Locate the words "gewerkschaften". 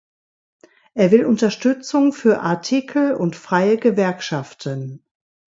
3.77-5.05